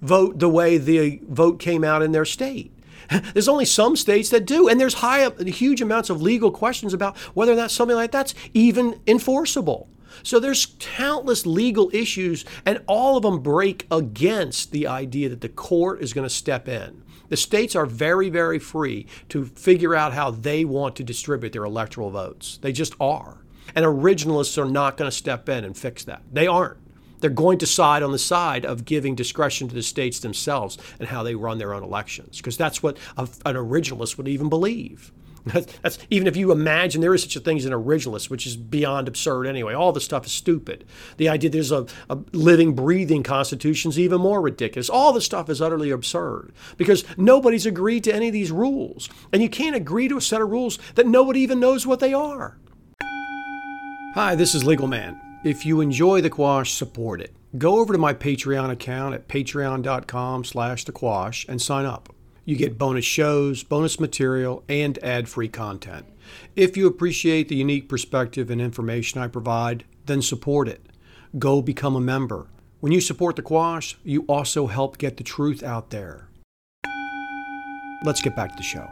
vote 0.01 0.39
the 0.39 0.49
way 0.49 0.77
the 0.77 1.19
vote 1.23 1.59
came 1.59 1.83
out 1.83 2.01
in 2.01 2.11
their 2.11 2.25
state. 2.25 2.71
There's 3.33 3.47
only 3.47 3.65
some 3.65 3.95
states 3.95 4.29
that 4.29 4.45
do, 4.45 4.67
and 4.69 4.79
there's 4.79 4.95
high, 4.95 5.29
huge 5.29 5.81
amounts 5.81 6.09
of 6.09 6.21
legal 6.21 6.51
questions 6.51 6.93
about 6.93 7.17
whether 7.35 7.51
or 7.51 7.55
not 7.55 7.69
something 7.69 7.97
like 7.97 8.11
that's 8.11 8.33
even 8.53 8.99
enforceable. 9.05 9.89
So 10.23 10.39
there's 10.39 10.67
countless 10.79 11.45
legal 11.45 11.89
issues, 11.93 12.45
and 12.65 12.81
all 12.87 13.17
of 13.17 13.23
them 13.23 13.39
break 13.39 13.87
against 13.91 14.71
the 14.71 14.87
idea 14.87 15.29
that 15.29 15.41
the 15.41 15.49
court 15.49 16.01
is 16.01 16.13
going 16.13 16.27
to 16.27 16.33
step 16.33 16.67
in. 16.67 17.03
The 17.33 17.37
states 17.37 17.75
are 17.75 17.87
very, 17.87 18.29
very 18.29 18.59
free 18.59 19.07
to 19.29 19.45
figure 19.45 19.95
out 19.95 20.13
how 20.13 20.29
they 20.29 20.63
want 20.65 20.95
to 20.97 21.03
distribute 21.03 21.51
their 21.51 21.63
electoral 21.63 22.11
votes. 22.11 22.59
They 22.61 22.71
just 22.71 22.93
are. 22.99 23.39
And 23.73 23.83
originalists 23.83 24.55
are 24.59 24.69
not 24.69 24.97
going 24.97 25.09
to 25.09 25.17
step 25.17 25.49
in 25.49 25.63
and 25.63 25.75
fix 25.75 26.03
that. 26.03 26.21
They 26.31 26.45
aren't. 26.45 26.77
They're 27.21 27.31
going 27.31 27.57
to 27.57 27.65
side 27.65 28.03
on 28.03 28.11
the 28.11 28.19
side 28.19 28.67
of 28.67 28.85
giving 28.85 29.15
discretion 29.15 29.67
to 29.67 29.73
the 29.73 29.81
states 29.81 30.19
themselves 30.19 30.77
and 30.99 31.09
how 31.09 31.23
they 31.23 31.33
run 31.33 31.57
their 31.57 31.73
own 31.73 31.81
elections, 31.81 32.37
because 32.37 32.55
that's 32.55 32.83
what 32.83 32.97
an 33.17 33.55
originalist 33.55 34.15
would 34.17 34.27
even 34.27 34.47
believe. 34.47 35.11
That's, 35.45 35.77
that's, 35.81 35.97
even 36.09 36.27
if 36.27 36.37
you 36.37 36.51
imagine 36.51 37.01
there 37.01 37.13
is 37.13 37.23
such 37.23 37.35
a 37.35 37.39
thing 37.39 37.57
as 37.57 37.65
an 37.65 37.73
originalist, 37.73 38.29
which 38.29 38.47
is 38.47 38.55
beyond 38.55 39.07
absurd 39.07 39.45
anyway. 39.45 39.73
All 39.73 39.91
this 39.91 40.05
stuff 40.05 40.25
is 40.25 40.31
stupid. 40.31 40.85
The 41.17 41.29
idea 41.29 41.49
there's 41.49 41.71
a, 41.71 41.85
a 42.09 42.17
living, 42.31 42.73
breathing 42.75 43.23
constitution 43.23 43.89
is 43.89 43.99
even 43.99 44.21
more 44.21 44.41
ridiculous. 44.41 44.89
All 44.89 45.11
this 45.11 45.25
stuff 45.25 45.49
is 45.49 45.61
utterly 45.61 45.89
absurd 45.89 46.53
because 46.77 47.03
nobody's 47.17 47.65
agreed 47.65 48.03
to 48.05 48.15
any 48.15 48.27
of 48.27 48.33
these 48.33 48.51
rules, 48.51 49.09
and 49.31 49.41
you 49.41 49.49
can't 49.49 49.75
agree 49.75 50.07
to 50.07 50.17
a 50.17 50.21
set 50.21 50.41
of 50.41 50.49
rules 50.49 50.79
that 50.95 51.07
nobody 51.07 51.41
even 51.41 51.59
knows 51.59 51.85
what 51.85 51.99
they 51.99 52.13
are. 52.13 52.57
Hi, 54.15 54.35
this 54.35 54.53
is 54.53 54.63
Legal 54.63 54.87
Man. 54.87 55.19
If 55.43 55.65
you 55.65 55.81
enjoy 55.81 56.21
the 56.21 56.29
Quash, 56.29 56.71
support 56.71 57.19
it. 57.19 57.35
Go 57.57 57.79
over 57.79 57.93
to 57.93 57.99
my 57.99 58.13
Patreon 58.13 58.69
account 58.69 59.13
at 59.13 59.27
patreon.com 59.27 60.43
slash 60.43 60.85
the 60.85 60.91
Quash 60.91 61.45
and 61.49 61.61
sign 61.61 61.85
up. 61.85 62.13
You 62.45 62.57
get 62.57 62.77
bonus 62.77 63.05
shows, 63.05 63.63
bonus 63.63 63.99
material, 64.01 64.63
and 64.67 65.01
ad 65.01 65.29
free 65.29 65.47
content. 65.47 66.05
If 66.55 66.75
you 66.75 66.87
appreciate 66.87 67.47
the 67.47 67.55
unique 67.55 67.87
perspective 67.87 68.49
and 68.49 68.59
information 68.59 69.21
I 69.21 69.27
provide, 69.27 69.85
then 70.07 70.21
support 70.21 70.67
it. 70.67 70.85
Go 71.39 71.61
become 71.61 71.95
a 71.95 72.01
member. 72.01 72.47
When 72.81 72.91
you 72.91 72.99
support 72.99 73.37
the 73.37 73.41
Quash, 73.41 73.95
you 74.03 74.25
also 74.27 74.67
help 74.67 74.97
get 74.97 75.15
the 75.15 75.23
truth 75.23 75.63
out 75.63 75.89
there. 75.89 76.27
Let's 78.03 78.21
get 78.21 78.35
back 78.35 78.51
to 78.51 78.57
the 78.57 78.63
show. 78.63 78.89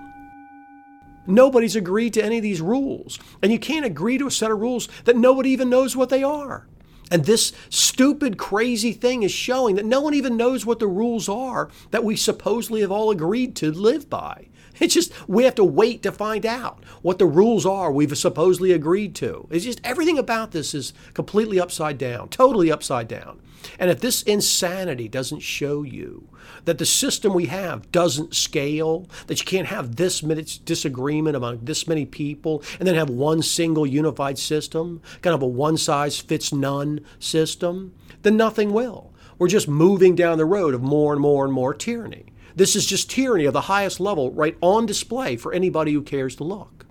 Nobody's 1.27 1.75
agreed 1.75 2.13
to 2.13 2.23
any 2.23 2.37
of 2.37 2.43
these 2.43 2.61
rules, 2.61 3.19
and 3.41 3.51
you 3.51 3.59
can't 3.59 3.85
agree 3.85 4.17
to 4.17 4.27
a 4.27 4.31
set 4.31 4.49
of 4.49 4.59
rules 4.59 4.87
that 5.03 5.17
nobody 5.17 5.49
even 5.49 5.69
knows 5.69 5.95
what 5.95 6.09
they 6.09 6.23
are. 6.23 6.67
And 7.11 7.25
this 7.25 7.51
stupid, 7.69 8.37
crazy 8.37 8.93
thing 8.93 9.23
is 9.23 9.33
showing 9.33 9.75
that 9.75 9.85
no 9.85 9.99
one 9.99 10.13
even 10.13 10.37
knows 10.37 10.65
what 10.65 10.79
the 10.79 10.87
rules 10.87 11.27
are 11.27 11.69
that 11.91 12.05
we 12.05 12.15
supposedly 12.15 12.79
have 12.81 12.91
all 12.91 13.11
agreed 13.11 13.53
to 13.57 13.71
live 13.71 14.09
by. 14.09 14.47
It's 14.81 14.95
just, 14.95 15.13
we 15.29 15.43
have 15.43 15.55
to 15.55 15.63
wait 15.63 16.01
to 16.03 16.11
find 16.11 16.45
out 16.45 16.83
what 17.03 17.19
the 17.19 17.25
rules 17.27 17.65
are 17.65 17.91
we've 17.91 18.17
supposedly 18.17 18.71
agreed 18.71 19.13
to. 19.15 19.47
It's 19.51 19.63
just 19.63 19.79
everything 19.83 20.17
about 20.17 20.51
this 20.51 20.73
is 20.73 20.91
completely 21.13 21.59
upside 21.59 21.99
down, 21.99 22.29
totally 22.29 22.71
upside 22.71 23.07
down. 23.07 23.39
And 23.77 23.91
if 23.91 23.99
this 23.99 24.23
insanity 24.23 25.07
doesn't 25.07 25.41
show 25.41 25.83
you 25.83 26.27
that 26.65 26.79
the 26.79 26.85
system 26.85 27.33
we 27.33 27.45
have 27.45 27.91
doesn't 27.91 28.35
scale, 28.35 29.07
that 29.27 29.39
you 29.39 29.45
can't 29.45 29.67
have 29.67 29.97
this 29.97 30.23
many 30.23 30.45
disagreement 30.65 31.35
among 31.35 31.59
this 31.63 31.87
many 31.87 32.07
people 32.07 32.63
and 32.79 32.87
then 32.87 32.95
have 32.95 33.09
one 33.09 33.43
single 33.43 33.85
unified 33.85 34.39
system, 34.39 34.99
kind 35.21 35.35
of 35.35 35.43
a 35.43 35.47
one 35.47 35.77
size 35.77 36.19
fits 36.19 36.51
none 36.51 37.01
system, 37.19 37.93
then 38.23 38.35
nothing 38.35 38.73
will. 38.73 39.13
We're 39.37 39.47
just 39.47 39.67
moving 39.67 40.15
down 40.15 40.39
the 40.39 40.45
road 40.45 40.73
of 40.73 40.81
more 40.81 41.13
and 41.13 41.21
more 41.21 41.45
and 41.45 41.53
more 41.53 41.73
tyranny. 41.75 42.30
This 42.55 42.75
is 42.75 42.85
just 42.85 43.09
tyranny 43.09 43.45
of 43.45 43.53
the 43.53 43.61
highest 43.61 43.99
level 43.99 44.31
right 44.31 44.57
on 44.61 44.85
display 44.85 45.35
for 45.35 45.53
anybody 45.53 45.93
who 45.93 46.01
cares 46.01 46.35
to 46.37 46.43
look. 46.43 46.85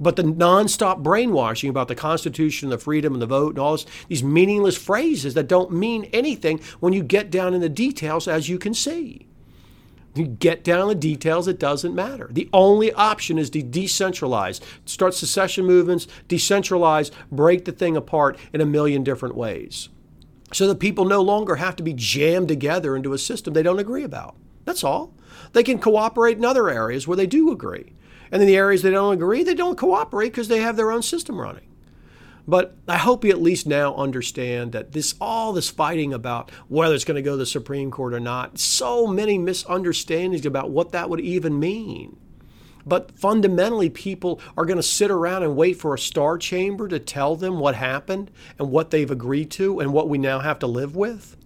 But 0.00 0.16
the 0.16 0.22
nonstop 0.22 1.02
brainwashing 1.02 1.68
about 1.68 1.88
the 1.88 1.94
Constitution, 1.94 2.70
the 2.70 2.78
freedom, 2.78 3.12
and 3.12 3.20
the 3.20 3.26
vote, 3.26 3.50
and 3.50 3.58
all 3.58 3.72
this, 3.72 3.86
these 4.08 4.24
meaningless 4.24 4.76
phrases 4.76 5.34
that 5.34 5.46
don't 5.46 5.72
mean 5.72 6.08
anything 6.12 6.60
when 6.80 6.94
you 6.94 7.02
get 7.02 7.30
down 7.30 7.52
in 7.52 7.60
the 7.60 7.68
details, 7.68 8.26
as 8.26 8.48
you 8.48 8.58
can 8.58 8.72
see. 8.72 9.26
You 10.14 10.26
get 10.26 10.64
down 10.64 10.82
in 10.82 10.88
the 10.88 10.94
details, 10.94 11.46
it 11.46 11.60
doesn't 11.60 11.94
matter. 11.94 12.28
The 12.32 12.48
only 12.52 12.92
option 12.94 13.38
is 13.38 13.50
to 13.50 13.62
decentralize, 13.62 14.60
start 14.84 15.14
secession 15.14 15.66
movements, 15.66 16.08
decentralize, 16.28 17.10
break 17.30 17.64
the 17.64 17.72
thing 17.72 17.96
apart 17.96 18.38
in 18.52 18.60
a 18.60 18.66
million 18.66 19.04
different 19.04 19.36
ways. 19.36 19.88
So 20.52 20.66
that 20.66 20.80
people 20.80 21.04
no 21.04 21.20
longer 21.20 21.56
have 21.56 21.76
to 21.76 21.84
be 21.84 21.92
jammed 21.92 22.48
together 22.48 22.96
into 22.96 23.12
a 23.12 23.18
system 23.18 23.54
they 23.54 23.62
don't 23.62 23.78
agree 23.78 24.02
about. 24.02 24.34
That's 24.64 24.84
all. 24.84 25.14
They 25.52 25.62
can 25.62 25.78
cooperate 25.78 26.38
in 26.38 26.44
other 26.44 26.68
areas 26.68 27.06
where 27.08 27.16
they 27.16 27.26
do 27.26 27.50
agree. 27.50 27.92
And 28.30 28.40
in 28.42 28.48
the 28.48 28.56
areas 28.56 28.82
they 28.82 28.90
don't 28.90 29.14
agree, 29.14 29.42
they 29.42 29.54
don't 29.54 29.78
cooperate 29.78 30.28
because 30.28 30.48
they 30.48 30.60
have 30.60 30.76
their 30.76 30.92
own 30.92 31.02
system 31.02 31.40
running. 31.40 31.64
But 32.46 32.76
I 32.88 32.96
hope 32.96 33.24
you 33.24 33.30
at 33.30 33.42
least 33.42 33.66
now 33.66 33.94
understand 33.94 34.72
that 34.72 34.92
this 34.92 35.14
all 35.20 35.52
this 35.52 35.70
fighting 35.70 36.12
about 36.12 36.50
whether 36.68 36.94
it's 36.94 37.04
going 37.04 37.16
to 37.16 37.22
go 37.22 37.32
to 37.32 37.36
the 37.36 37.46
Supreme 37.46 37.90
Court 37.90 38.14
or 38.14 38.20
not, 38.20 38.58
so 38.58 39.06
many 39.06 39.38
misunderstandings 39.38 40.46
about 40.46 40.70
what 40.70 40.92
that 40.92 41.10
would 41.10 41.20
even 41.20 41.58
mean. 41.60 42.16
But 42.86 43.12
fundamentally, 43.12 43.90
people 43.90 44.40
are 44.56 44.64
going 44.64 44.78
to 44.78 44.82
sit 44.82 45.10
around 45.10 45.42
and 45.42 45.54
wait 45.54 45.74
for 45.74 45.94
a 45.94 45.98
star 45.98 46.38
chamber 46.38 46.88
to 46.88 46.98
tell 46.98 47.36
them 47.36 47.58
what 47.58 47.74
happened 47.74 48.30
and 48.58 48.70
what 48.70 48.90
they've 48.90 49.10
agreed 49.10 49.50
to 49.52 49.80
and 49.80 49.92
what 49.92 50.08
we 50.08 50.18
now 50.18 50.40
have 50.40 50.58
to 50.60 50.66
live 50.66 50.96
with. 50.96 51.36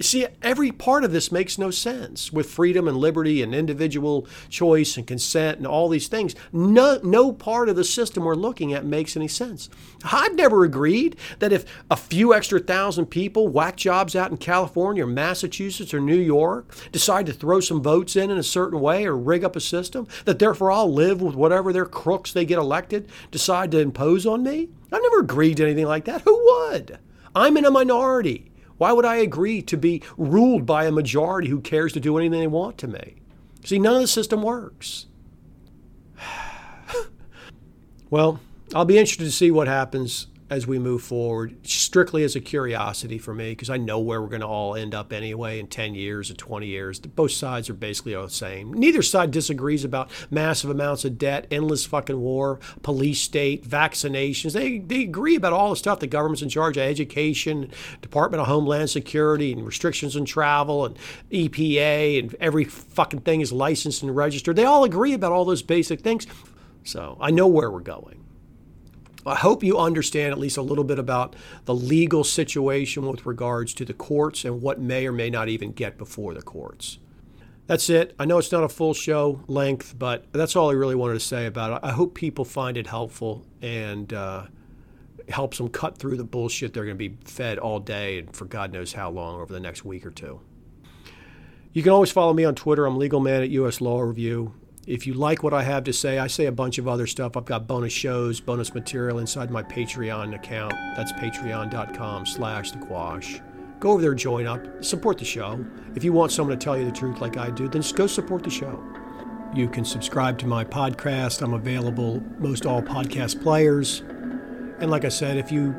See, 0.00 0.26
every 0.42 0.72
part 0.72 1.04
of 1.04 1.12
this 1.12 1.30
makes 1.30 1.56
no 1.56 1.70
sense 1.70 2.32
with 2.32 2.50
freedom 2.50 2.88
and 2.88 2.96
liberty 2.96 3.42
and 3.42 3.54
individual 3.54 4.26
choice 4.48 4.96
and 4.96 5.06
consent 5.06 5.58
and 5.58 5.68
all 5.68 5.88
these 5.88 6.08
things. 6.08 6.34
No, 6.52 6.98
no 7.04 7.32
part 7.32 7.68
of 7.68 7.76
the 7.76 7.84
system 7.84 8.24
we're 8.24 8.34
looking 8.34 8.72
at 8.72 8.84
makes 8.84 9.16
any 9.16 9.28
sense. 9.28 9.70
I've 10.02 10.34
never 10.34 10.64
agreed 10.64 11.16
that 11.38 11.52
if 11.52 11.64
a 11.92 11.96
few 11.96 12.34
extra 12.34 12.58
thousand 12.58 13.06
people 13.06 13.46
whack 13.46 13.76
jobs 13.76 14.16
out 14.16 14.32
in 14.32 14.36
California 14.36 15.04
or 15.04 15.06
Massachusetts 15.06 15.94
or 15.94 16.00
New 16.00 16.18
York 16.18 16.74
decide 16.90 17.26
to 17.26 17.32
throw 17.32 17.60
some 17.60 17.80
votes 17.80 18.16
in 18.16 18.32
in 18.32 18.38
a 18.38 18.42
certain 18.42 18.80
way 18.80 19.06
or 19.06 19.16
rig 19.16 19.44
up 19.44 19.54
a 19.54 19.60
system, 19.60 20.08
that 20.24 20.40
therefore 20.40 20.72
I'll 20.72 20.92
live 20.92 21.22
with 21.22 21.36
whatever 21.36 21.72
their 21.72 21.86
crooks 21.86 22.32
they 22.32 22.44
get 22.44 22.58
elected 22.58 23.08
decide 23.30 23.70
to 23.70 23.78
impose 23.78 24.26
on 24.26 24.42
me. 24.42 24.70
I've 24.90 25.02
never 25.02 25.20
agreed 25.20 25.58
to 25.58 25.64
anything 25.64 25.86
like 25.86 26.06
that. 26.06 26.22
Who 26.22 26.34
would? 26.34 26.98
I'm 27.32 27.56
in 27.56 27.64
a 27.64 27.70
minority. 27.70 28.50
Why 28.78 28.92
would 28.92 29.04
I 29.04 29.16
agree 29.16 29.62
to 29.62 29.76
be 29.76 30.02
ruled 30.16 30.66
by 30.66 30.86
a 30.86 30.92
majority 30.92 31.48
who 31.48 31.60
cares 31.60 31.92
to 31.92 32.00
do 32.00 32.18
anything 32.18 32.40
they 32.40 32.46
want 32.46 32.78
to 32.78 32.88
me? 32.88 33.16
See, 33.64 33.78
none 33.78 33.94
of 33.94 34.00
the 34.00 34.08
system 34.08 34.42
works. 34.42 35.06
well, 38.10 38.40
I'll 38.74 38.84
be 38.84 38.98
interested 38.98 39.24
to 39.24 39.32
see 39.32 39.50
what 39.50 39.68
happens 39.68 40.26
as 40.50 40.66
we 40.66 40.78
move 40.78 41.02
forward, 41.02 41.56
strictly 41.66 42.22
as 42.22 42.36
a 42.36 42.40
curiosity 42.40 43.16
for 43.16 43.32
me, 43.32 43.52
because 43.52 43.70
I 43.70 43.78
know 43.78 43.98
where 43.98 44.20
we're 44.20 44.28
going 44.28 44.42
to 44.42 44.46
all 44.46 44.74
end 44.74 44.94
up 44.94 45.12
anyway 45.12 45.58
in 45.58 45.66
10 45.66 45.94
years 45.94 46.30
or 46.30 46.34
20 46.34 46.66
years. 46.66 47.00
Both 47.00 47.32
sides 47.32 47.70
are 47.70 47.74
basically 47.74 48.14
the 48.14 48.28
same. 48.28 48.72
Neither 48.72 49.00
side 49.00 49.30
disagrees 49.30 49.84
about 49.84 50.10
massive 50.30 50.68
amounts 50.68 51.04
of 51.06 51.16
debt, 51.16 51.46
endless 51.50 51.86
fucking 51.86 52.20
war, 52.20 52.60
police 52.82 53.20
state, 53.20 53.66
vaccinations. 53.66 54.52
They, 54.52 54.78
they 54.78 55.02
agree 55.02 55.36
about 55.36 55.54
all 55.54 55.70
the 55.70 55.76
stuff. 55.76 56.00
The 56.00 56.06
government's 56.06 56.42
in 56.42 56.50
charge 56.50 56.76
of 56.76 56.82
education, 56.82 57.70
Department 58.02 58.42
of 58.42 58.46
Homeland 58.46 58.90
Security, 58.90 59.52
and 59.52 59.64
restrictions 59.64 60.14
on 60.14 60.26
travel, 60.26 60.84
and 60.84 60.98
EPA, 61.32 62.18
and 62.18 62.34
every 62.38 62.64
fucking 62.64 63.20
thing 63.20 63.40
is 63.40 63.50
licensed 63.50 64.02
and 64.02 64.14
registered. 64.14 64.56
They 64.56 64.64
all 64.64 64.84
agree 64.84 65.14
about 65.14 65.32
all 65.32 65.46
those 65.46 65.62
basic 65.62 66.00
things. 66.00 66.26
So 66.82 67.16
I 67.18 67.30
know 67.30 67.46
where 67.46 67.70
we're 67.70 67.80
going. 67.80 68.23
I 69.26 69.36
hope 69.36 69.62
you 69.64 69.78
understand 69.78 70.32
at 70.32 70.38
least 70.38 70.56
a 70.56 70.62
little 70.62 70.84
bit 70.84 70.98
about 70.98 71.34
the 71.64 71.74
legal 71.74 72.24
situation 72.24 73.06
with 73.06 73.24
regards 73.24 73.72
to 73.74 73.84
the 73.84 73.94
courts 73.94 74.44
and 74.44 74.60
what 74.60 74.78
may 74.78 75.06
or 75.06 75.12
may 75.12 75.30
not 75.30 75.48
even 75.48 75.72
get 75.72 75.96
before 75.96 76.34
the 76.34 76.42
courts. 76.42 76.98
That's 77.66 77.88
it. 77.88 78.14
I 78.18 78.26
know 78.26 78.36
it's 78.36 78.52
not 78.52 78.62
a 78.62 78.68
full 78.68 78.92
show 78.92 79.40
length, 79.46 79.98
but 79.98 80.30
that's 80.32 80.54
all 80.54 80.70
I 80.70 80.74
really 80.74 80.94
wanted 80.94 81.14
to 81.14 81.20
say 81.20 81.46
about 81.46 81.72
it. 81.72 81.86
I 81.86 81.92
hope 81.92 82.14
people 82.14 82.44
find 82.44 82.76
it 82.76 82.86
helpful 82.86 83.46
and 83.62 84.12
uh, 84.12 84.46
helps 85.30 85.56
them 85.56 85.70
cut 85.70 85.96
through 85.96 86.18
the 86.18 86.24
bullshit 86.24 86.74
they're 86.74 86.84
going 86.84 86.98
to 86.98 87.08
be 87.08 87.16
fed 87.24 87.58
all 87.58 87.80
day 87.80 88.18
and 88.18 88.36
for 88.36 88.44
God 88.44 88.72
knows 88.72 88.92
how 88.92 89.10
long 89.10 89.40
over 89.40 89.52
the 89.52 89.60
next 89.60 89.84
week 89.84 90.04
or 90.04 90.10
two. 90.10 90.40
You 91.72 91.82
can 91.82 91.92
always 91.92 92.12
follow 92.12 92.34
me 92.34 92.44
on 92.44 92.54
Twitter. 92.54 92.84
I'm 92.84 92.98
Legal 92.98 93.20
Man 93.20 93.42
at 93.42 93.50
US 93.50 93.80
Law 93.80 94.00
Review. 94.00 94.54
If 94.86 95.06
you 95.06 95.14
like 95.14 95.42
what 95.42 95.54
I 95.54 95.62
have 95.62 95.84
to 95.84 95.92
say, 95.92 96.18
I 96.18 96.26
say 96.26 96.46
a 96.46 96.52
bunch 96.52 96.76
of 96.78 96.86
other 96.86 97.06
stuff. 97.06 97.36
I've 97.36 97.46
got 97.46 97.66
bonus 97.66 97.92
shows, 97.92 98.38
bonus 98.40 98.74
material 98.74 99.18
inside 99.18 99.50
my 99.50 99.62
Patreon 99.62 100.34
account. 100.34 100.72
That's 100.94 101.12
patreon.com 101.12 102.26
slash 102.26 102.70
the 102.70 102.78
quash. 102.78 103.40
Go 103.80 103.92
over 103.92 104.02
there, 104.02 104.14
join 104.14 104.46
up, 104.46 104.84
support 104.84 105.18
the 105.18 105.24
show. 105.24 105.64
If 105.94 106.04
you 106.04 106.12
want 106.12 106.32
someone 106.32 106.58
to 106.58 106.62
tell 106.62 106.76
you 106.76 106.84
the 106.84 106.92
truth 106.92 107.20
like 107.20 107.36
I 107.38 107.50
do, 107.50 107.66
then 107.68 107.80
just 107.80 107.96
go 107.96 108.06
support 108.06 108.42
the 108.42 108.50
show. 108.50 108.82
You 109.54 109.68
can 109.68 109.84
subscribe 109.84 110.38
to 110.40 110.46
my 110.46 110.64
podcast. 110.64 111.40
I'm 111.40 111.54
available 111.54 112.22
most 112.38 112.66
all 112.66 112.82
podcast 112.82 113.42
players. 113.42 114.00
And 114.80 114.90
like 114.90 115.04
I 115.04 115.10
said, 115.10 115.38
if 115.38 115.50
you 115.50 115.74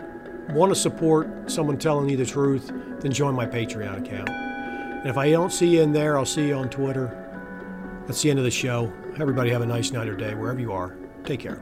want 0.50 0.72
to 0.72 0.80
support 0.80 1.52
someone 1.52 1.78
telling 1.78 2.10
you 2.10 2.18
the 2.18 2.26
truth, 2.26 2.72
then 3.02 3.12
join 3.12 3.36
my 3.36 3.46
Patreon 3.46 4.00
account. 4.00 4.30
And 4.30 5.10
if 5.10 5.18
I 5.18 5.30
don't 5.30 5.52
see 5.52 5.76
you 5.76 5.82
in 5.82 5.92
there, 5.92 6.18
I'll 6.18 6.26
see 6.26 6.48
you 6.48 6.56
on 6.56 6.70
Twitter. 6.70 7.22
That's 8.08 8.22
the 8.22 8.30
end 8.30 8.40
of 8.40 8.46
the 8.46 8.52
show. 8.52 8.92
Everybody 9.20 9.50
have 9.50 9.62
a 9.62 9.66
nice 9.66 9.92
night 9.92 10.08
or 10.08 10.16
day 10.16 10.36
wherever 10.36 10.60
you 10.60 10.72
are. 10.72 10.96
Take 11.24 11.40
care. 11.40 11.62